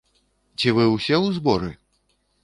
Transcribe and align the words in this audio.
Ці 0.61 0.71
вы 0.77 0.85
ўсе 0.93 1.19
у 1.25 1.27
зборы? 1.35 1.69